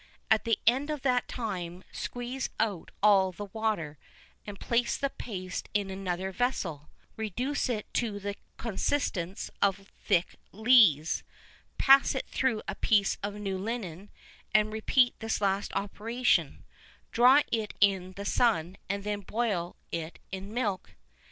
At 0.31 0.45
the 0.45 0.57
end 0.65 0.89
of 0.89 1.03
that 1.03 1.27
time 1.27 1.83
squeeze 1.91 2.49
out 2.59 2.89
all 3.03 3.31
the 3.31 3.45
water, 3.45 3.99
and 4.47 4.59
place 4.59 4.97
the 4.97 5.11
paste 5.11 5.69
in 5.75 5.91
another 5.91 6.31
vessel; 6.31 6.89
reduce 7.17 7.69
it 7.69 7.85
to 7.93 8.17
the 8.19 8.33
consistence 8.57 9.51
of 9.61 9.91
thick 10.03 10.37
lees, 10.51 11.21
pass 11.77 12.15
it 12.15 12.25
through 12.25 12.63
a 12.67 12.73
piece 12.73 13.19
of 13.21 13.35
new 13.35 13.59
linen, 13.59 14.09
and 14.55 14.73
repeat 14.73 15.13
this 15.19 15.39
last 15.39 15.71
operation; 15.75 16.65
dry 17.11 17.43
it 17.51 17.75
in 17.79 18.13
the 18.13 18.25
sun, 18.25 18.77
and 18.89 19.03
then 19.03 19.19
boil 19.19 19.75
it 19.91 20.17
in 20.31 20.51
milk. 20.51 20.95